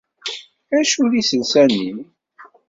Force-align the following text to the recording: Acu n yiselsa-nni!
Acu 0.77 1.01
n 1.07 1.11
yiselsa-nni! 1.15 1.91